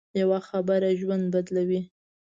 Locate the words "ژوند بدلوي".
0.99-1.81